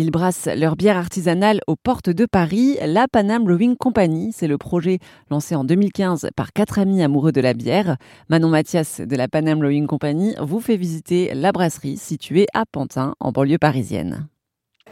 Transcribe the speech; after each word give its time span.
Ils 0.00 0.12
brassent 0.12 0.48
leur 0.56 0.76
bière 0.76 0.96
artisanale 0.96 1.58
aux 1.66 1.74
portes 1.74 2.08
de 2.08 2.24
Paris, 2.24 2.78
la 2.86 3.08
Panam 3.08 3.42
Brewing 3.42 3.74
Company. 3.76 4.30
C'est 4.32 4.46
le 4.46 4.56
projet 4.56 5.00
lancé 5.28 5.56
en 5.56 5.64
2015 5.64 6.28
par 6.36 6.52
quatre 6.52 6.78
amis 6.78 7.02
amoureux 7.02 7.32
de 7.32 7.40
la 7.40 7.52
bière. 7.52 7.96
Manon 8.28 8.48
Mathias 8.48 9.00
de 9.00 9.16
la 9.16 9.26
Panam 9.26 9.58
Brewing 9.58 9.88
Company 9.88 10.36
vous 10.40 10.60
fait 10.60 10.76
visiter 10.76 11.34
la 11.34 11.50
brasserie 11.50 11.96
située 11.96 12.46
à 12.54 12.62
Pantin, 12.64 13.16
en 13.18 13.32
banlieue 13.32 13.58
parisienne. 13.58 14.28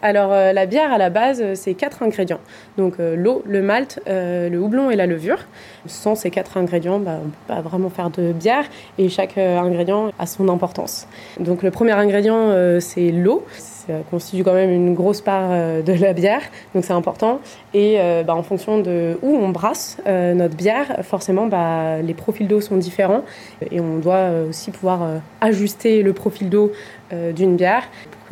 Alors 0.03 0.32
euh, 0.32 0.53
la 0.53 0.66
bière 0.66 0.92
à 0.92 0.98
la 0.98 1.08
base, 1.08 1.40
euh, 1.40 1.54
c'est 1.54 1.74
quatre 1.74 2.02
ingrédients. 2.02 2.40
Donc 2.76 2.98
euh, 2.98 3.14
l'eau, 3.14 3.42
le 3.46 3.62
malt, 3.62 4.00
le 4.06 4.56
houblon 4.58 4.90
et 4.90 4.96
la 4.96 5.06
levure. 5.06 5.38
Sans 5.86 6.16
ces 6.16 6.30
quatre 6.30 6.56
ingrédients, 6.56 6.98
bah, 6.98 7.18
on 7.22 7.26
ne 7.26 7.30
peut 7.30 7.36
pas 7.46 7.60
vraiment 7.60 7.90
faire 7.90 8.10
de 8.10 8.32
bière 8.32 8.64
et 8.98 9.08
chaque 9.08 9.38
ingrédient 9.38 10.10
a 10.18 10.26
son 10.26 10.48
importance. 10.48 11.06
Donc 11.38 11.62
le 11.62 11.70
premier 11.70 11.92
ingrédient, 11.92 12.80
c'est 12.80 13.12
l'eau. 13.12 13.44
Ça 13.87 13.94
constitue 14.10 14.44
quand 14.44 14.54
même 14.54 14.71
une 14.71 14.94
grosse 14.94 15.21
part 15.21 15.50
de 15.50 15.92
la 15.92 16.12
bière, 16.12 16.42
donc 16.74 16.84
c'est 16.84 16.92
important. 16.92 17.41
Et 17.74 17.98
bah, 18.27 18.34
en 18.34 18.42
fonction 18.42 18.80
de 18.80 19.19
où 19.23 19.28
on 19.28 19.51
brasse 19.51 19.98
notre 20.06 20.56
bière, 20.56 20.98
forcément, 21.02 21.47
bah, 21.47 22.02
les 22.02 22.14
profils 22.14 22.48
d'eau 22.48 22.61
sont 22.61 22.77
différents 22.77 23.23
et 23.70 23.80
on 23.80 23.98
doit 23.98 24.30
aussi 24.48 24.70
pouvoir 24.70 25.20
ajuster 25.41 26.02
le 26.02 26.12
profil 26.12 26.51
d'eau 26.51 26.73
d'une 27.12 27.56
bière 27.56 27.84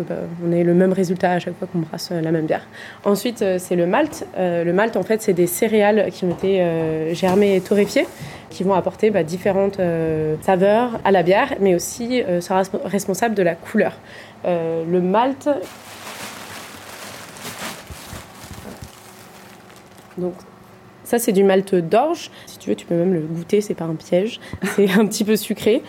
bah, 0.03 0.17
ait 0.53 0.65
le 0.65 0.75
même 0.75 0.93
résultat 0.93 1.33
à 1.33 1.39
chaque 1.39 1.57
fois 1.59 1.69
qu'on 1.71 1.81
brasse 1.81 2.11
euh, 2.13 2.21
la 2.21 2.33
même 2.33 2.47
bière. 2.47 2.67
Ensuite, 3.05 3.43
euh, 3.43 3.59
c'est 3.59 3.77
le 3.77 3.87
malt. 3.87 4.27
Euh, 4.37 4.65
le 4.65 4.73
malt, 4.73 4.97
en 4.97 5.03
fait, 5.03 5.23
c'est 5.23 5.33
des 5.33 5.47
céréales 5.47 6.11
qui 6.11 6.25
ont 6.25 6.31
été 6.31 7.15
germées 7.15 7.57
et 7.57 7.61
torréfiées, 7.61 8.07
qui 8.51 8.65
vont 8.65 8.75
apporter 8.75 9.11
bah, 9.11 9.23
différentes 9.23 9.81
saveurs 10.43 11.01
à 11.05 11.11
la 11.11 11.23
bière, 11.23 11.55
mais 11.61 11.75
aussi 11.75 12.23
sera 12.41 12.63
responsable 12.85 13.35
de 13.35 13.43
la 13.43 13.55
couleur. 13.55 13.93
le 14.45 15.01
malt. 15.01 15.49
Donc, 20.19 20.35
ça, 21.05 21.19
c'est 21.19 21.33
du 21.33 21.45
malt 21.45 21.75
d'orge. 21.75 22.31
Si 22.47 22.59
tu 22.59 22.71
veux, 22.71 22.77
tu 22.77 22.87
peux 22.87 22.95
même 22.95 23.13
le 23.13 23.21
goûter, 23.21 23.61
c'est 23.61 23.75
pas 23.75 23.85
un 23.85 23.95
piège. 23.95 24.41
C'est 24.75 24.91
un 24.99 25.07
petit 25.07 25.25
peu 25.25 25.37
sucré. 25.37 25.83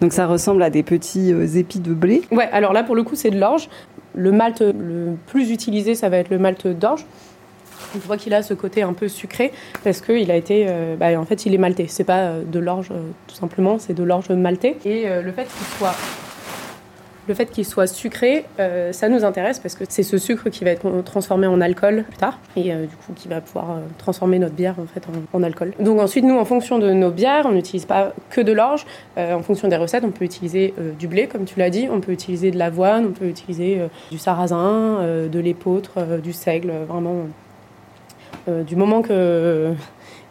Donc 0.00 0.12
ça 0.12 0.26
ressemble 0.26 0.62
à 0.62 0.70
des 0.70 0.82
petits 0.82 1.32
euh, 1.32 1.46
épis 1.46 1.80
de 1.80 1.94
blé 1.94 2.22
Ouais, 2.30 2.48
alors 2.52 2.72
là 2.72 2.82
pour 2.82 2.94
le 2.94 3.02
coup 3.02 3.14
c'est 3.14 3.30
de 3.30 3.38
l'orge. 3.38 3.68
Le 4.14 4.32
malt 4.32 4.60
le 4.60 5.16
plus 5.26 5.50
utilisé 5.50 5.94
ça 5.94 6.08
va 6.08 6.18
être 6.18 6.30
le 6.30 6.38
malt 6.38 6.66
d'orge. 6.66 7.04
On 7.94 7.98
voit 7.98 8.16
qu'il 8.16 8.34
a 8.34 8.42
ce 8.42 8.54
côté 8.54 8.82
un 8.82 8.92
peu 8.92 9.08
sucré 9.08 9.52
parce 9.84 10.00
qu'il 10.00 10.30
a 10.30 10.36
été, 10.36 10.66
euh, 10.68 10.96
bah, 10.96 11.18
en 11.18 11.24
fait, 11.24 11.46
il 11.46 11.54
est 11.54 11.58
malté. 11.58 11.86
C'est 11.88 12.04
pas 12.04 12.18
euh, 12.18 12.42
de 12.42 12.58
l'orge 12.58 12.88
tout 13.26 13.34
simplement, 13.34 13.78
c'est 13.78 13.94
de 13.94 14.02
l'orge 14.02 14.30
malté. 14.30 14.76
Et 14.84 15.04
le 15.22 15.32
fait 15.32 15.44
qu'il 15.44 15.66
soit 15.78 15.94
le 17.28 17.34
fait 17.34 17.46
qu'il 17.46 17.64
soit 17.64 17.86
sucré, 17.86 18.44
euh, 18.60 18.92
ça 18.92 19.08
nous 19.08 19.24
intéresse 19.24 19.58
parce 19.58 19.74
que 19.74 19.84
c'est 19.88 20.02
ce 20.02 20.18
sucre 20.18 20.48
qui 20.48 20.64
va 20.64 20.70
être 20.70 21.02
transformé 21.04 21.46
en 21.46 21.60
alcool 21.60 22.04
plus 22.08 22.16
tard 22.16 22.38
et 22.56 22.72
euh, 22.72 22.86
du 22.86 22.96
coup 22.96 23.12
qui 23.14 23.28
va 23.28 23.40
pouvoir 23.40 23.70
euh, 23.70 23.80
transformer 23.98 24.38
notre 24.38 24.54
bière 24.54 24.76
en 24.78 24.86
fait 24.86 25.06
en, 25.32 25.42
alcool. 25.42 25.72
Donc 25.80 26.00
ensuite 26.00 26.24
nous 26.24 26.36
en 26.36 26.44
fonction 26.44 26.78
de 26.78 26.92
nos 26.92 27.10
bières, 27.10 27.46
on 27.46 27.52
n'utilise 27.52 27.84
pas 27.84 28.12
que 28.30 28.40
de 28.40 28.52
l'orge. 28.52 28.86
en 29.16 29.42
fonction 29.42 29.68
des 29.68 29.76
recettes, 29.76 30.04
on 30.04 30.10
peut 30.10 30.24
utiliser 30.24 30.74
du 30.98 31.08
blé 31.08 31.26
comme 31.26 31.44
tu 31.44 31.58
l'as 31.58 31.70
dit, 31.70 31.88
on 31.90 32.00
peut 32.00 32.12
utiliser 32.12 32.50
de 32.50 32.58
l'avoine, 32.58 33.06
on 33.06 33.12
peut 33.12 33.26
utiliser 33.26 33.80
du 34.10 34.18
sarrasin, 34.18 35.02
de 35.30 35.38
l'épeautre, 35.38 36.18
du 36.22 36.32
seigle, 36.32 36.72
vraiment 36.88 37.26
du 38.48 38.76
moment 38.76 39.02
que 39.02 39.74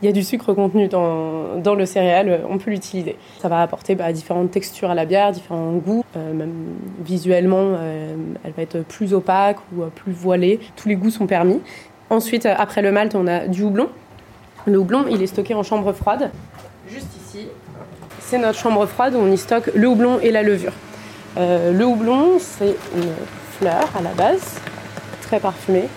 il 0.01 0.05
y 0.05 0.09
a 0.09 0.11
du 0.11 0.23
sucre 0.23 0.53
contenu 0.53 0.87
dans, 0.87 1.55
dans 1.57 1.73
le 1.73 1.85
céréal, 1.85 2.41
on 2.49 2.57
peut 2.57 2.69
l'utiliser. 2.69 3.15
Ça 3.39 3.47
va 3.47 3.61
apporter 3.61 3.95
bah, 3.95 4.11
différentes 4.11 4.51
textures 4.51 4.89
à 4.89 4.95
la 4.95 5.05
bière, 5.05 5.31
différents 5.31 5.71
goûts, 5.71 6.03
euh, 6.17 6.33
même 6.33 6.53
visuellement, 6.99 7.75
euh, 7.77 8.15
elle 8.43 8.51
va 8.51 8.63
être 8.63 8.79
plus 8.79 9.13
opaque 9.13 9.57
ou 9.73 9.83
euh, 9.83 9.87
plus 9.87 10.11
voilée. 10.11 10.59
Tous 10.75 10.89
les 10.89 10.95
goûts 10.95 11.11
sont 11.11 11.27
permis. 11.27 11.61
Ensuite, 12.09 12.45
après 12.45 12.81
le 12.81 12.91
malt, 12.91 13.15
on 13.15 13.25
a 13.25 13.47
du 13.47 13.63
houblon. 13.63 13.89
Le 14.65 14.77
houblon, 14.77 15.05
il 15.09 15.21
est 15.21 15.27
stocké 15.27 15.53
en 15.53 15.63
chambre 15.63 15.93
froide. 15.93 16.29
Juste 16.89 17.07
ici, 17.15 17.47
c'est 18.19 18.37
notre 18.37 18.59
chambre 18.59 18.85
froide 18.85 19.15
où 19.15 19.19
on 19.19 19.31
y 19.31 19.37
stocke 19.37 19.71
le 19.73 19.87
houblon 19.87 20.19
et 20.19 20.31
la 20.31 20.43
levure. 20.43 20.73
le 21.37 21.83
houblon, 21.83 22.37
c'est 22.39 22.75
une 22.95 23.11
fleur 23.57 23.89
à 23.97 24.01
la 24.01 24.11
base, 24.11 24.59
très 25.21 25.39
parfumée. 25.39 25.87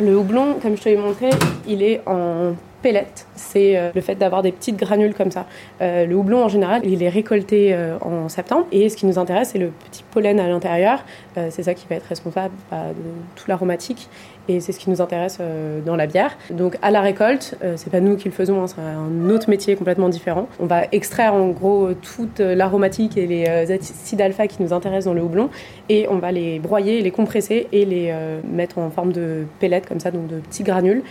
Le 0.00 0.16
houblon, 0.16 0.58
comme 0.60 0.76
je 0.76 0.82
te 0.82 0.88
l'ai 0.88 0.96
montré, 0.96 1.30
il 1.68 1.82
est 1.82 2.00
en 2.06 2.54
pellets. 2.82 3.06
C'est 3.34 3.76
euh, 3.76 3.90
le 3.94 4.00
fait 4.00 4.16
d'avoir 4.16 4.42
des 4.42 4.52
petites 4.52 4.76
granules 4.76 5.14
comme 5.14 5.30
ça. 5.30 5.46
Euh, 5.80 6.04
le 6.04 6.14
houblon, 6.14 6.44
en 6.44 6.48
général, 6.48 6.82
il 6.84 7.02
est 7.02 7.08
récolté 7.08 7.72
euh, 7.72 7.96
en 8.00 8.28
septembre. 8.28 8.66
Et 8.72 8.88
ce 8.88 8.96
qui 8.96 9.06
nous 9.06 9.18
intéresse, 9.18 9.50
c'est 9.52 9.58
le 9.58 9.70
petit 9.90 10.04
pollen 10.10 10.38
à 10.40 10.48
l'intérieur. 10.48 11.04
c'est 11.50 11.62
ça 11.62 11.74
qui 11.74 11.86
va 11.88 11.96
être 11.96 12.06
responsable 12.06 12.54
bah, 12.70 12.88
de 12.88 13.36
toute 13.36 13.48
l'aromatique. 13.48 14.08
Et 14.48 14.60
c'est 14.60 14.72
ce 14.72 14.78
qui 14.78 14.90
nous 14.90 15.00
intéresse 15.00 15.38
dans 15.86 15.96
la 15.96 16.06
bière. 16.06 16.36
Donc, 16.50 16.76
à 16.82 16.90
la 16.90 17.00
récolte, 17.00 17.56
c'est 17.76 17.90
pas 17.90 18.00
nous 18.00 18.16
qui 18.16 18.28
le 18.28 18.34
faisons, 18.34 18.62
hein, 18.62 18.66
c'est 18.66 18.80
un 18.80 19.30
autre 19.30 19.48
métier 19.48 19.76
complètement 19.76 20.08
différent. 20.08 20.48
On 20.58 20.66
va 20.66 20.82
extraire 20.90 21.34
en 21.34 21.48
gros 21.48 21.90
toute 21.94 22.40
l'aromatique 22.40 23.16
et 23.16 23.26
les 23.26 23.46
acides 23.70 24.20
alpha 24.20 24.48
qui 24.48 24.62
nous 24.62 24.72
intéressent 24.72 25.06
dans 25.06 25.14
le 25.14 25.22
houblon. 25.22 25.48
Et 25.88 26.06
on 26.10 26.16
va 26.16 26.32
les 26.32 26.58
broyer, 26.58 27.02
les 27.02 27.10
compresser 27.10 27.68
et 27.72 27.84
les 27.84 28.12
mettre 28.44 28.78
en 28.78 28.90
forme 28.90 29.12
de 29.12 29.44
pellets 29.60 29.82
comme 29.82 30.00
ça, 30.00 30.10
donc 30.10 30.26
de 30.26 30.40
petits 30.40 30.64
granules 30.64 31.02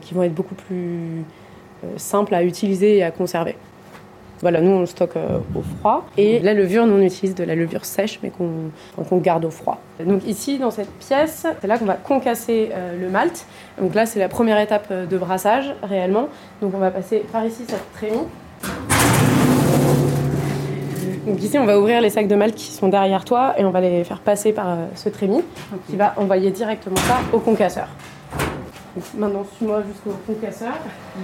qui 0.00 0.14
vont 0.14 0.22
être 0.22 0.34
beaucoup 0.34 0.54
plus 0.54 1.24
euh, 1.84 1.88
simple 1.96 2.34
à 2.34 2.42
utiliser 2.42 2.98
et 2.98 3.02
à 3.02 3.10
conserver. 3.10 3.56
Voilà, 4.42 4.62
nous 4.62 4.70
on 4.70 4.80
le 4.80 4.86
stocke 4.86 5.16
euh, 5.16 5.38
au 5.54 5.62
froid. 5.62 6.06
Et 6.16 6.38
la 6.38 6.54
levure, 6.54 6.86
nous 6.86 6.94
on 6.94 7.02
utilise 7.02 7.34
de 7.34 7.44
la 7.44 7.54
levure 7.54 7.84
sèche, 7.84 8.20
mais 8.22 8.30
qu'on 8.30 9.16
garde 9.18 9.44
au 9.44 9.50
froid. 9.50 9.78
Donc 10.04 10.26
ici, 10.26 10.58
dans 10.58 10.70
cette 10.70 10.90
pièce, 10.92 11.46
c'est 11.60 11.66
là 11.66 11.78
qu'on 11.78 11.84
va 11.84 11.94
concasser 11.94 12.70
euh, 12.72 12.98
le 12.98 13.10
malt. 13.10 13.46
Donc 13.80 13.94
là, 13.94 14.06
c'est 14.06 14.18
la 14.18 14.28
première 14.28 14.58
étape 14.58 14.92
de 14.92 15.18
brassage, 15.18 15.74
réellement. 15.82 16.28
Donc 16.62 16.72
on 16.74 16.78
va 16.78 16.90
passer 16.90 17.18
par 17.32 17.44
ici 17.44 17.64
cette 17.68 17.92
trémie. 17.92 18.26
Donc 21.26 21.42
ici, 21.42 21.58
on 21.58 21.66
va 21.66 21.78
ouvrir 21.78 22.00
les 22.00 22.08
sacs 22.08 22.28
de 22.28 22.34
malt 22.34 22.54
qui 22.54 22.72
sont 22.72 22.88
derrière 22.88 23.24
toi 23.26 23.54
et 23.58 23.64
on 23.64 23.70
va 23.70 23.82
les 23.82 24.04
faire 24.04 24.20
passer 24.20 24.52
par 24.52 24.78
ce 24.94 25.10
trémie 25.10 25.42
qui 25.88 25.96
va 25.96 26.14
envoyer 26.16 26.50
directement 26.50 26.96
ça 26.96 27.18
au 27.32 27.40
concasseur. 27.40 27.88
Maintenant, 29.16 29.44
suis-moi 29.56 29.82
jusqu'au 29.86 30.18
concasseur. 30.26 30.72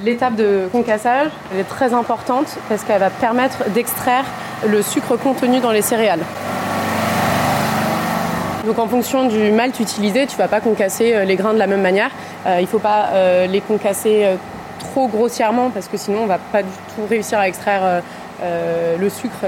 L'étape 0.05 0.37
de 0.37 0.69
concassage, 0.71 1.31
elle 1.53 1.61
est 1.61 1.65
très 1.65 1.95
importante 1.95 2.59
parce 2.69 2.85
qu'elle 2.85 3.01
va 3.01 3.11
permettre 3.11 3.69
d'extraire 3.71 4.25
le 4.67 4.83
sucre 4.83 5.17
contenu 5.17 5.59
dans 5.59 5.73
les 5.73 5.83
céréales. 5.83 6.21
Donc 8.67 8.79
en 8.79 8.89
fonction 8.89 9.29
du 9.29 9.53
malt 9.53 9.79
utilisé, 9.81 10.27
tu 10.27 10.35
ne 10.35 10.39
vas 10.39 10.49
pas 10.49 10.61
concasser 10.61 11.15
euh, 11.15 11.25
les 11.25 11.37
grains 11.37 11.55
de 11.55 11.59
la 11.59 11.69
même 11.69 11.83
manière. 11.83 12.11
Euh, 12.47 12.57
il 12.59 12.63
ne 12.63 12.67
faut 12.67 12.81
pas 12.81 13.11
euh, 13.13 13.47
les 13.47 13.61
concasser 13.61 14.27
trop 14.79 15.09
grossièrement 15.09 15.71
parce 15.71 15.89
que 15.89 15.97
sinon 15.97 16.21
on 16.21 16.25
ne 16.25 16.29
va 16.29 16.39
pas 16.39 16.63
du 16.63 16.69
tout 16.95 17.07
réussir 17.09 17.39
à 17.39 17.49
extraire 17.49 18.03
le 18.43 19.09
sucre 19.09 19.47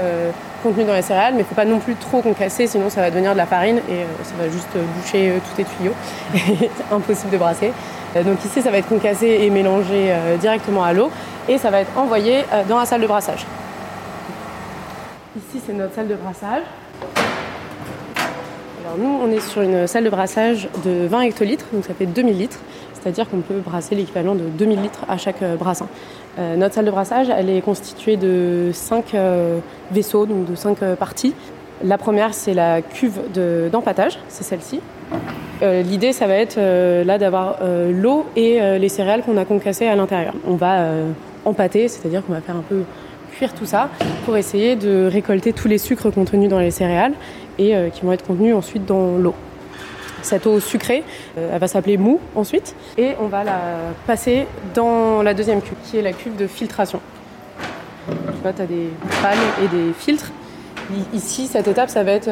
contenu 0.63 0.83
dans 0.83 0.93
les 0.93 1.01
céréales, 1.01 1.33
mais 1.33 1.41
il 1.41 1.43
ne 1.43 1.47
faut 1.47 1.55
pas 1.55 1.65
non 1.65 1.79
plus 1.79 1.95
trop 1.95 2.21
concasser, 2.21 2.67
sinon 2.67 2.89
ça 2.89 3.01
va 3.01 3.09
devenir 3.09 3.33
de 3.33 3.37
la 3.37 3.45
farine 3.45 3.77
et 3.89 4.05
ça 4.23 4.33
va 4.39 4.49
juste 4.49 4.69
boucher 4.95 5.33
tous 5.47 5.55
tes 5.55 5.65
tuyaux. 5.65 5.93
Impossible 6.91 7.31
de 7.31 7.37
brasser. 7.37 7.71
Euh, 8.15 8.23
donc 8.23 8.43
ici, 8.43 8.61
ça 8.61 8.71
va 8.71 8.77
être 8.77 8.87
concassé 8.87 9.27
et 9.41 9.49
mélangé 9.49 10.07
euh, 10.09 10.37
directement 10.37 10.83
à 10.83 10.93
l'eau 10.93 11.11
et 11.47 11.57
ça 11.57 11.69
va 11.69 11.81
être 11.81 11.97
envoyé 11.97 12.39
euh, 12.53 12.63
dans 12.67 12.77
la 12.77 12.85
salle 12.85 13.01
de 13.01 13.07
brassage. 13.07 13.45
Ici, 15.37 15.61
c'est 15.65 15.73
notre 15.73 15.93
salle 15.93 16.07
de 16.07 16.15
brassage. 16.15 16.63
Alors 18.83 18.97
nous, 18.97 19.19
on 19.21 19.31
est 19.31 19.39
sur 19.39 19.61
une 19.61 19.85
salle 19.85 20.03
de 20.03 20.09
brassage 20.09 20.67
de 20.83 21.05
20 21.07 21.21
hectolitres, 21.21 21.65
donc 21.71 21.85
ça 21.85 21.93
fait 21.93 22.07
2000 22.07 22.37
litres, 22.37 22.59
c'est-à-dire 22.93 23.29
qu'on 23.29 23.41
peut 23.41 23.59
brasser 23.59 23.93
l'équivalent 23.93 24.33
de 24.33 24.45
2000 24.45 24.81
litres 24.81 25.05
à 25.07 25.17
chaque 25.17 25.43
brassin. 25.59 25.87
notre 26.57 26.73
salle 26.73 26.85
de 26.85 26.91
brassage, 26.91 27.27
elle 27.29 27.51
est 27.51 27.61
constituée 27.61 28.17
de 28.17 28.71
5 28.73 29.15
vaisseaux, 29.91 30.25
donc 30.25 30.45
de 30.49 30.55
5 30.55 30.79
parties. 30.95 31.35
La 31.83 31.97
première, 31.97 32.33
c'est 32.33 32.53
la 32.53 32.81
cuve 32.81 33.19
d'empattage, 33.71 34.19
c'est 34.27 34.43
celle-ci. 34.43 34.81
Euh, 35.61 35.81
l'idée, 35.81 36.13
ça 36.13 36.27
va 36.27 36.35
être 36.35 36.57
euh, 36.57 37.03
là 37.03 37.17
d'avoir 37.17 37.57
euh, 37.61 37.91
l'eau 37.91 38.25
et 38.35 38.59
les 38.79 38.89
céréales 38.89 39.23
qu'on 39.23 39.37
a 39.37 39.45
concassées 39.45 39.87
à 39.87 39.95
l'intérieur. 39.95 40.33
On 40.45 40.55
va 40.55 40.89
empâter, 41.45 41.87
c'est-à-dire 41.87 42.25
qu'on 42.25 42.33
va 42.33 42.41
faire 42.41 42.55
un 42.55 42.63
peu 42.67 42.83
cuire 43.31 43.53
tout 43.53 43.65
ça 43.65 43.89
pour 44.25 44.35
essayer 44.35 44.75
de 44.75 45.07
récolter 45.09 45.53
tous 45.53 45.67
les 45.67 45.77
sucres 45.77 46.11
contenus 46.11 46.49
dans 46.49 46.59
les 46.59 46.71
céréales 46.71 47.13
et 47.57 47.73
qui 47.93 48.01
vont 48.01 48.11
être 48.11 48.25
contenus 48.25 48.55
ensuite 48.55 48.85
dans 48.85 49.17
l'eau. 49.17 49.35
Cette 50.21 50.45
eau 50.47 50.59
sucrée, 50.59 51.03
elle 51.37 51.59
va 51.59 51.67
s'appeler 51.67 51.97
mou 51.97 52.19
ensuite 52.35 52.75
et 52.97 53.11
on 53.21 53.27
va 53.27 53.45
la 53.45 53.59
passer 54.05 54.47
dans 54.73 55.23
la 55.23 55.33
deuxième 55.33 55.61
cuve 55.61 55.77
qui 55.85 55.97
est 55.97 56.01
la 56.01 56.11
cuve 56.11 56.35
de 56.35 56.47
filtration. 56.47 56.99
Tu 58.07 58.15
vois, 58.41 58.53
tu 58.53 58.61
as 58.61 58.65
des 58.65 58.89
pales 59.21 59.37
et 59.63 59.67
des 59.67 59.93
filtres. 59.93 60.31
Ici, 61.13 61.47
cette 61.47 61.67
étape, 61.67 61.89
ça 61.89 62.03
va 62.03 62.11
être 62.11 62.29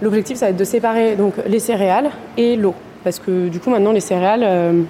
L'objectif, 0.00 0.36
ça 0.36 0.46
va 0.46 0.50
être 0.50 0.56
de 0.56 0.64
séparer 0.64 1.16
donc, 1.16 1.34
les 1.46 1.58
céréales 1.58 2.10
et 2.36 2.56
l'eau. 2.56 2.74
Parce 3.02 3.18
que 3.18 3.48
du 3.48 3.58
coup, 3.58 3.70
maintenant, 3.70 3.92
les 3.92 4.00
céréales, 4.00 4.44
euh, 4.44 4.82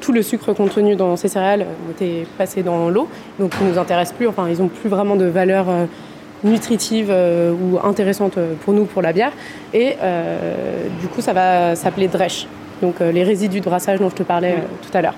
tout 0.00 0.12
le 0.12 0.22
sucre 0.22 0.52
contenu 0.52 0.94
dans 0.94 1.16
ces 1.16 1.28
céréales 1.28 1.66
ont 1.88 1.90
été 1.90 2.26
passé 2.38 2.62
dans 2.62 2.88
l'eau. 2.88 3.08
Donc, 3.40 3.54
ils 3.60 3.66
ne 3.66 3.72
nous 3.72 3.78
intéressent 3.78 4.16
plus. 4.16 4.28
Enfin, 4.28 4.46
ils 4.48 4.58
n'ont 4.58 4.68
plus 4.68 4.88
vraiment 4.88 5.16
de 5.16 5.24
valeur 5.24 5.68
euh, 5.68 5.86
nutritive 6.44 7.10
ou 7.10 7.78
intéressante 7.84 8.36
pour 8.64 8.74
nous 8.74 8.84
pour 8.84 9.00
la 9.00 9.12
bière. 9.12 9.30
Et 9.72 9.94
du 11.00 11.06
coup, 11.06 11.20
ça 11.20 11.32
va 11.32 11.76
s'appeler 11.76 12.08
dresch. 12.08 12.48
Donc 12.80 12.98
les 12.98 13.22
résidus 13.22 13.60
de 13.60 13.64
brassage 13.64 14.00
dont 14.00 14.10
je 14.10 14.16
te 14.16 14.24
parlais 14.24 14.56
tout 14.82 14.98
à 14.98 15.02
l'heure. 15.02 15.14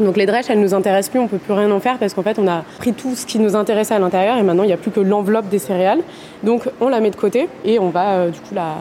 Donc 0.00 0.16
les 0.16 0.26
drèches, 0.26 0.46
elles 0.48 0.60
nous 0.60 0.74
intéressent 0.74 1.10
plus, 1.10 1.20
on 1.20 1.28
peut 1.28 1.38
plus 1.38 1.52
rien 1.52 1.70
en 1.70 1.80
faire 1.80 1.98
parce 1.98 2.14
qu'en 2.14 2.22
fait 2.22 2.38
on 2.38 2.48
a 2.48 2.64
pris 2.78 2.92
tout 2.92 3.14
ce 3.14 3.26
qui 3.26 3.38
nous 3.38 3.56
intéressait 3.56 3.94
à 3.94 3.98
l'intérieur 3.98 4.38
et 4.38 4.42
maintenant 4.42 4.62
il 4.62 4.68
n'y 4.68 4.72
a 4.72 4.78
plus 4.78 4.90
que 4.90 5.00
l'enveloppe 5.00 5.48
des 5.48 5.58
céréales. 5.58 6.00
Donc 6.42 6.68
on 6.80 6.88
la 6.88 7.00
met 7.00 7.10
de 7.10 7.16
côté 7.16 7.48
et 7.64 7.78
on 7.78 7.90
va 7.90 8.12
euh, 8.12 8.30
du 8.30 8.40
coup 8.40 8.54
la 8.54 8.76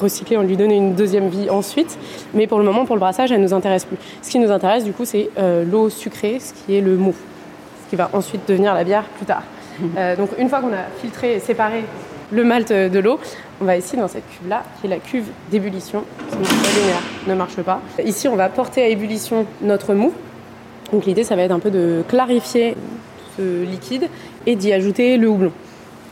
recycler, 0.00 0.38
on 0.38 0.42
lui 0.42 0.56
donner 0.56 0.76
une 0.76 0.94
deuxième 0.94 1.28
vie 1.28 1.50
ensuite. 1.50 1.98
Mais 2.32 2.46
pour 2.46 2.58
le 2.58 2.64
moment, 2.64 2.86
pour 2.86 2.96
le 2.96 3.00
brassage, 3.00 3.30
elle 3.30 3.42
nous 3.42 3.52
intéresse 3.52 3.84
plus. 3.84 3.98
Ce 4.22 4.30
qui 4.30 4.38
nous 4.38 4.50
intéresse 4.50 4.84
du 4.84 4.92
coup, 4.92 5.04
c'est 5.04 5.30
euh, 5.38 5.64
l'eau 5.64 5.90
sucrée, 5.90 6.38
ce 6.40 6.52
qui 6.54 6.76
est 6.76 6.80
le 6.80 6.96
mou, 6.96 7.14
ce 7.84 7.90
qui 7.90 7.96
va 7.96 8.08
ensuite 8.12 8.48
devenir 8.48 8.74
la 8.74 8.84
bière 8.84 9.04
plus 9.04 9.26
tard. 9.26 9.42
Euh, 9.98 10.14
donc 10.14 10.30
une 10.38 10.48
fois 10.48 10.60
qu'on 10.60 10.72
a 10.72 10.84
filtré 11.00 11.34
et 11.34 11.40
séparé 11.40 11.82
le 12.30 12.44
malt 12.44 12.72
de 12.72 12.98
l'eau, 13.00 13.18
on 13.60 13.64
va 13.64 13.76
ici 13.76 13.96
dans 13.96 14.06
cette 14.06 14.22
cuve 14.28 14.48
là, 14.48 14.62
qui 14.80 14.86
est 14.86 14.90
la 14.90 14.98
cuve 14.98 15.26
d'ébullition. 15.50 16.04
Sinon 16.28 16.42
la 16.42 16.80
lumière 16.80 17.02
ne 17.26 17.34
marche 17.34 17.56
pas. 17.56 17.80
Ici, 18.04 18.28
on 18.28 18.36
va 18.36 18.48
porter 18.48 18.82
à 18.82 18.88
ébullition 18.88 19.46
notre 19.62 19.94
mou. 19.94 20.12
Donc 20.94 21.06
l'idée, 21.06 21.24
ça 21.24 21.34
va 21.34 21.42
être 21.42 21.50
un 21.50 21.58
peu 21.58 21.72
de 21.72 22.04
clarifier 22.06 22.76
ce 23.36 23.64
liquide 23.64 24.08
et 24.46 24.54
d'y 24.54 24.72
ajouter 24.72 25.16
le 25.16 25.28
houblon. 25.28 25.50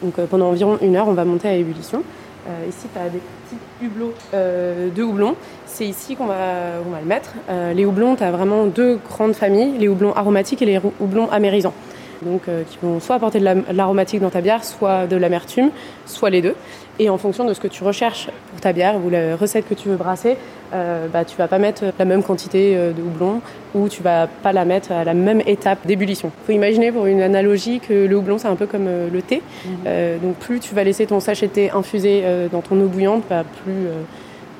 Donc 0.02 0.18
euh, 0.18 0.26
pendant 0.26 0.48
environ 0.48 0.76
une 0.82 0.96
heure, 0.96 1.06
on 1.06 1.12
va 1.12 1.24
monter 1.24 1.46
à 1.46 1.54
ébullition. 1.54 2.02
Euh, 2.48 2.68
ici, 2.68 2.88
tu 2.92 2.98
as 2.98 3.08
des 3.08 3.20
petits 3.20 3.62
hublots 3.80 4.12
euh, 4.34 4.88
de 4.90 5.02
houblon. 5.04 5.36
C'est 5.66 5.86
ici 5.86 6.16
qu'on 6.16 6.26
va, 6.26 6.80
va, 6.84 6.98
le 7.00 7.06
mettre. 7.06 7.32
les 7.76 7.84
houblons, 7.84 8.16
tu 8.16 8.24
as 8.24 8.32
vraiment 8.32 8.66
deux 8.66 8.98
grandes 9.08 9.34
familles, 9.34 9.78
les 9.78 9.86
houblons 9.86 10.14
aromatiques 10.14 10.60
et 10.62 10.66
les 10.66 10.80
houblons 11.00 11.30
amérisants 11.30 11.74
donc 12.22 12.42
euh, 12.48 12.62
qui 12.68 12.78
vont 12.82 13.00
soit 13.00 13.16
apporter 13.16 13.40
de 13.40 13.46
l'aromatique 13.72 14.20
dans 14.20 14.30
ta 14.30 14.40
bière, 14.40 14.64
soit 14.64 15.06
de 15.06 15.16
l'amertume, 15.16 15.70
soit 16.06 16.30
les 16.30 16.42
deux. 16.42 16.54
Et 16.98 17.08
en 17.08 17.18
fonction 17.18 17.44
de 17.44 17.54
ce 17.54 17.60
que 17.60 17.68
tu 17.68 17.84
recherches 17.84 18.28
pour 18.50 18.60
ta 18.60 18.72
bière 18.72 18.96
ou 19.04 19.10
la 19.10 19.36
recette 19.36 19.68
que 19.68 19.74
tu 19.74 19.88
veux 19.88 19.96
brasser, 19.96 20.36
euh, 20.74 21.06
bah, 21.08 21.24
tu 21.24 21.36
vas 21.36 21.48
pas 21.48 21.58
mettre 21.58 21.84
la 21.98 22.04
même 22.04 22.22
quantité 22.22 22.76
euh, 22.76 22.92
de 22.92 23.02
houblon 23.02 23.40
ou 23.74 23.88
tu 23.88 24.02
vas 24.02 24.26
pas 24.26 24.52
la 24.52 24.64
mettre 24.64 24.92
à 24.92 25.04
la 25.04 25.14
même 25.14 25.42
étape 25.46 25.86
d'ébullition. 25.86 26.30
Il 26.42 26.46
faut 26.46 26.52
imaginer 26.52 26.92
pour 26.92 27.06
une 27.06 27.22
analogie 27.22 27.80
que 27.80 28.06
le 28.06 28.16
houblon 28.16 28.38
c'est 28.38 28.48
un 28.48 28.56
peu 28.56 28.66
comme 28.66 28.88
le 29.12 29.22
thé. 29.22 29.42
Mhm. 29.64 30.18
donc 30.22 30.36
plus 30.36 30.60
tu 30.60 30.74
vas 30.74 30.84
laisser 30.84 31.06
ton 31.06 31.20
sachet 31.20 31.46
de 31.46 31.52
thé 31.52 31.70
infusé 31.70 32.22
dans 32.50 32.60
ton 32.60 32.80
eau 32.80 32.86
bouillante, 32.86 33.22
bah, 33.28 33.44
plus 33.64 33.86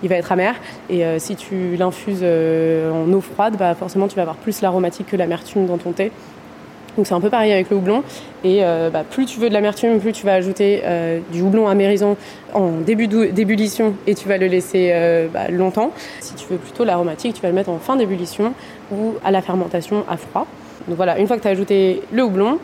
il 0.03 0.09
va 0.09 0.17
être 0.17 0.33
amer. 0.33 0.55
Et 0.89 1.03
si 1.19 1.37
tu 1.37 1.77
l'infuses 1.77 2.25
en 2.25 3.13
eau 3.13 3.21
froide, 3.21 3.57
bah, 3.59 3.75
forcément 3.75 4.09
tu 4.09 4.17
vas 4.17 4.23
avoir 4.23 4.37
plus 4.37 4.63
l'aromatique 4.63 5.09
que 5.09 5.17
l'amertume 5.17 5.67
dans 5.67 5.79
ton 5.79 5.93
thé. 5.93 6.11
Donc 6.97 7.07
c'est 7.07 7.15
un 7.15 7.21
peu 7.21 7.31
pareil 7.31 7.53
avec 7.53 7.71
le 7.71 7.77
houblon. 7.77 8.03
Et 8.45 8.65
euh, 8.65 8.91
bah, 8.91 9.05
plus 9.09 9.27
tu 9.27 9.41
veux 9.41 9.49
de 9.49 9.55
l'amertume, 9.55 9.99
plus 10.01 10.13
tu 10.13 10.27
vas 10.27 10.35
ajouter 10.35 10.83
euh, 10.85 11.21
du 11.33 11.43
houblon 11.43 11.69
amérisant 11.69 12.17
en 12.53 12.73
début 12.73 13.07
d'ébullition 13.07 13.95
et 14.07 14.15
tu 14.15 14.29
vas 14.29 14.37
le 14.37 14.47
laisser 14.47 14.91
euh, 14.93 15.29
bah, 15.33 15.49
longtemps. 15.49 15.93
Si 16.21 16.35
tu 16.35 16.47
veux 16.51 16.59
plutôt 16.59 16.85
l'aromatique, 16.85 17.35
tu 17.35 17.43
vas 17.43 17.49
le 17.49 17.55
mettre 17.55 17.71
en 17.71 17.79
fin 17.79 17.97
d'ébullition 17.97 18.53
ou 18.91 19.15
à 19.25 19.31
la 19.31 19.41
fermentation 19.43 20.05
à 20.09 20.17
froid. 20.17 20.47
Donc 20.89 20.97
voilà, 20.97 21.19
une 21.19 21.27
fois 21.27 21.37
que 21.37 21.43
tu 21.43 21.49
as 21.49 21.53
ajouté 21.53 22.03
le 22.13 22.25
houblon, 22.25 22.59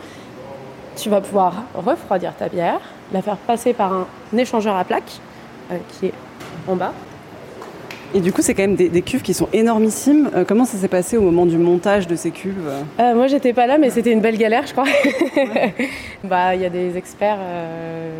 tu 0.96 1.08
vas 1.08 1.20
pouvoir 1.20 1.62
refroidir 1.74 2.34
ta 2.34 2.48
bière, 2.48 2.80
la 3.12 3.22
faire 3.22 3.36
passer 3.36 3.72
par 3.72 3.92
un 3.92 4.06
échangeur 4.36 4.76
à 4.76 4.84
plaques 4.84 5.20
qui 5.92 6.06
est 6.06 6.14
en 6.66 6.74
bas. 6.74 6.92
Et 8.14 8.20
du 8.20 8.32
coup, 8.32 8.40
c'est 8.40 8.54
quand 8.54 8.62
même 8.62 8.76
des, 8.76 9.02
cuves 9.02 9.20
qui 9.22 9.34
sont 9.34 9.48
énormissimes. 9.52 10.30
Euh, 10.34 10.44
comment 10.46 10.64
ça 10.64 10.78
s'est 10.78 10.88
passé 10.88 11.18
au 11.18 11.20
moment 11.20 11.44
du 11.44 11.58
montage 11.58 12.06
de 12.06 12.16
ces 12.16 12.30
cuves 12.30 12.70
euh, 12.98 13.14
Moi, 13.14 13.26
j'étais 13.26 13.52
pas 13.52 13.66
là, 13.66 13.76
mais 13.76 13.90
c'était 13.90 14.12
une 14.12 14.20
belle 14.20 14.38
galère, 14.38 14.66
je 14.66 14.72
crois. 14.72 14.86
bah, 16.24 16.54
il 16.54 16.62
y 16.62 16.64
a 16.64 16.70
des 16.70 16.96
experts, 16.96 17.36
euh, 17.38 18.10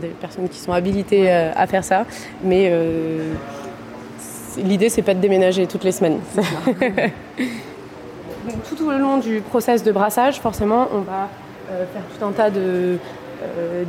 des 0.00 0.08
personnes 0.08 0.48
qui 0.48 0.58
sont 0.58 0.72
habilitées 0.72 1.30
à 1.30 1.66
faire 1.68 1.84
ça, 1.84 2.04
mais 2.42 2.72
l'idée, 4.58 4.88
c'est 4.88 5.02
pas 5.02 5.14
de 5.14 5.20
déménager 5.20 5.66
toutes 5.66 5.84
les 5.84 5.92
semaines. 5.92 6.18
tout 8.68 8.84
au 8.84 8.90
long 8.90 9.18
du 9.18 9.40
process 9.40 9.84
de 9.84 9.92
brassage, 9.92 10.40
forcément, 10.40 10.88
on 10.92 11.00
va 11.00 11.28
faire 11.92 12.02
tout 12.18 12.24
un 12.24 12.32
tas 12.32 12.50
de 12.50 12.60
euh, 12.60 12.96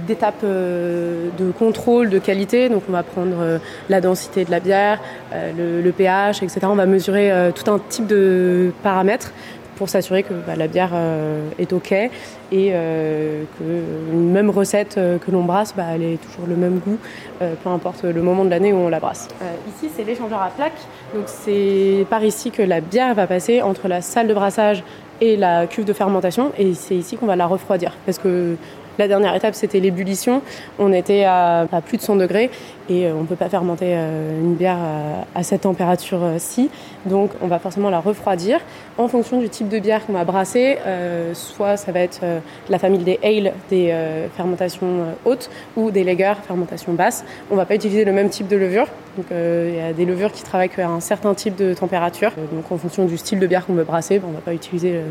d'étapes 0.07 0.43
euh, 0.43 1.29
de 1.37 1.51
contrôle 1.51 2.09
de 2.09 2.19
qualité. 2.19 2.69
Donc 2.69 2.83
on 2.89 2.91
va 2.91 3.03
prendre 3.03 3.35
euh, 3.39 3.57
la 3.89 4.01
densité 4.01 4.45
de 4.45 4.51
la 4.51 4.59
bière, 4.59 4.99
le, 5.31 5.91
pH, 5.91 6.43
etc. 6.43 6.61
On 6.63 6.75
va 6.75 6.85
mesurer 6.85 7.31
tout 7.55 7.69
un 7.71 7.79
type 7.79 8.07
de 8.07 8.71
paramètres 8.83 9.31
pour 9.75 9.89
s'assurer 9.89 10.23
que 10.23 10.33
bah, 10.33 10.55
la 10.55 10.67
bière 10.67 10.91
est 11.57 11.73
OK 11.73 11.91
et 11.91 12.09
qu'une 12.51 14.31
même 14.31 14.49
recette 14.49 14.95
que 14.95 15.31
l'on 15.31 15.43
brasse, 15.43 15.73
bah, 15.75 15.85
elle 15.95 16.03
ait 16.03 16.17
toujours 16.17 16.47
le 16.47 16.55
même 16.55 16.79
goût, 16.79 16.97
peu 17.39 17.69
importe 17.69 18.03
le 18.03 18.21
moment 18.21 18.45
de 18.45 18.49
l'année 18.49 18.73
où 18.73 18.77
on 18.77 18.89
la 18.89 18.99
brasse. 18.99 19.27
ici, 19.67 19.91
c'est 19.95 20.03
l'échangeur 20.03 20.41
à 20.41 20.49
plaques. 20.49 20.71
Donc 21.13 21.23
c'est 21.27 22.05
par 22.09 22.23
ici 22.23 22.51
que 22.51 22.61
la 22.61 22.81
bière 22.81 23.13
va 23.15 23.27
passer 23.27 23.61
entre 23.61 23.87
la 23.87 24.01
salle 24.01 24.27
de 24.27 24.33
brassage 24.33 24.83
et 25.21 25.37
la 25.37 25.67
cuve 25.67 25.85
de 25.85 25.93
fermentation 25.93 26.51
et 26.57 26.73
c'est 26.73 26.95
ici 26.95 27.17
qu'on 27.17 27.25
va 27.25 27.35
la 27.35 27.47
refroidir 27.47 27.95
parce 28.05 28.17
que 28.17 28.55
la 28.97 29.07
dernière 29.07 29.35
étape, 29.35 29.55
c'était 29.55 29.79
l'ébullition. 29.79 30.41
On 30.79 30.93
était 30.93 31.23
à, 31.25 31.67
plus 31.85 31.97
de 31.97 32.03
100 32.03 32.17
degrés 32.17 32.49
et 32.89 33.05
euh, 33.05 33.13
on 33.15 33.21
ne 33.21 33.25
peut 33.25 33.35
pas 33.35 33.49
fermenter 33.49 33.87
euh, 33.89 34.39
une 34.41 34.55
bière 34.55 34.77
à, 35.35 35.43
cette 35.43 35.61
température-ci. 35.61 36.69
Donc, 37.05 37.31
on 37.41 37.47
va 37.47 37.59
forcément 37.59 37.89
la 37.89 37.99
refroidir 37.99 38.59
en 38.97 39.07
fonction 39.07 39.39
du 39.39 39.49
type 39.49 39.69
de 39.69 39.79
bière 39.79 40.05
qu'on 40.05 40.13
va 40.13 40.25
brasser. 40.25 40.77
Euh, 40.85 41.33
soit 41.33 41.77
ça 41.77 41.91
va 41.91 41.99
être 41.99 42.21
la 42.69 42.79
famille 42.79 43.03
des 43.03 43.19
ale, 43.23 43.53
des 43.69 43.93
fermentations 44.35 45.05
hautes, 45.25 45.49
ou 45.75 45.91
des 45.91 46.03
lager, 46.03 46.33
fermentation 46.45 46.93
basse. 46.93 47.25
On 47.49 47.55
ne 47.55 47.59
va 47.59 47.65
pas 47.65 47.75
utiliser 47.75 48.05
le 48.05 48.11
même 48.11 48.29
type 48.29 48.47
de 48.47 48.57
levure. 48.57 48.87
Donc, 49.17 49.27
il 49.31 49.75
y 49.75 49.79
a 49.79 49.93
des 49.93 50.05
levures 50.05 50.31
qui 50.31 50.43
travaillent 50.43 50.71
à 50.77 50.89
un 50.89 50.99
certain 50.99 51.33
type 51.33 51.55
de 51.55 51.73
température. 51.73 52.31
donc, 52.51 52.71
en 52.71 52.77
fonction 52.77 53.05
du 53.05 53.17
style 53.17 53.39
de 53.39 53.47
bière 53.47 53.65
qu'on 53.65 53.73
veut 53.73 53.83
brasser, 53.83 54.21
on 54.23 54.29
ne 54.29 54.35
va 54.35 54.41
pas 54.41 54.53
utiliser 54.53 55.01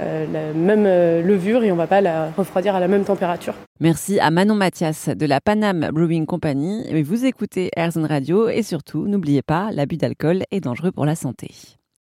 la 0.00 0.52
même 0.54 0.84
levure 0.84 1.62
et 1.64 1.70
on 1.70 1.76
ne 1.76 1.80
va 1.80 1.86
pas 1.86 2.00
la 2.00 2.30
refroidir 2.36 2.74
à 2.74 2.80
la 2.80 2.88
même 2.88 3.04
température. 3.04 3.54
Merci 3.78 4.18
à 4.20 4.30
Manon 4.30 4.54
Mathias 4.54 5.10
de 5.10 5.26
la 5.26 5.38
Panam 5.42 5.90
Brewing 5.92 6.24
Company. 6.24 7.02
Vous 7.02 7.26
écoutez 7.26 7.68
Airzone 7.76 8.06
Radio 8.06 8.48
et 8.48 8.62
surtout, 8.62 9.06
n'oubliez 9.06 9.42
pas, 9.42 9.70
l'abus 9.70 9.98
d'alcool 9.98 10.44
est 10.50 10.60
dangereux 10.60 10.92
pour 10.92 11.04
la 11.04 11.14
santé. 11.14 11.50